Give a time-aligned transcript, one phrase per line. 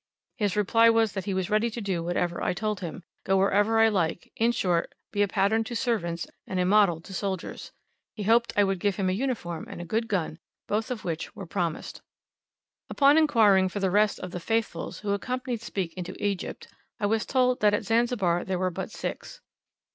[0.37, 3.79] His reply was that he was ready to do whatever I told him, go wherever
[3.79, 7.71] I liked in short, be a pattern to servants, and a model to soldiers.
[8.15, 11.35] He hoped I would give him a uniform, and a good gun, both of which
[11.35, 12.01] were promised.
[12.89, 16.67] Upon inquiring for the rest of the "Faithfuls" who accompanied Speke into Egypt,
[16.99, 19.39] I was told that at Zanzibar there were but six.